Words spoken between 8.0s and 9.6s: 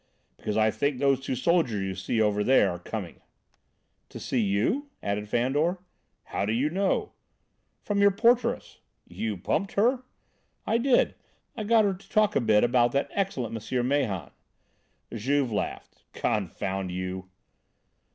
your porteress." "You